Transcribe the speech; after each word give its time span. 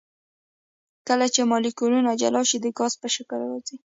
کله 1.07 1.25
چې 1.33 1.41
مالیکولونه 1.51 2.11
جلا 2.21 2.41
شي 2.49 2.57
د 2.61 2.67
ګاز 2.77 2.93
په 3.01 3.07
شکل 3.15 3.39
راځي. 3.49 3.75